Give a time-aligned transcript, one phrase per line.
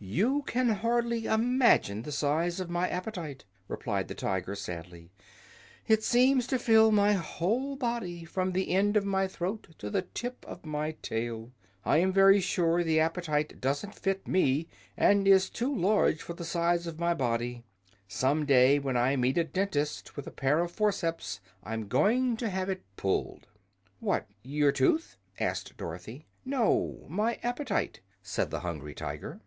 [0.00, 5.10] "You can hardly imagine the size of my appetite," replied the Tiger, sadly.
[5.88, 10.02] "It seems to fill my whole body, from the end of my throat to the
[10.02, 11.50] tip of my tail.
[11.84, 16.44] I am very sure the appetite doesn't fit me, and is too large for the
[16.44, 17.64] size of my body.
[18.06, 22.48] Some day, when I meet a dentist with a pair of forceps, I'm going to
[22.48, 23.48] have it pulled."
[23.98, 26.28] "What, your tooth?" asked Dorothy.
[26.44, 29.40] "No, my appetite," said the Hungry Tiger.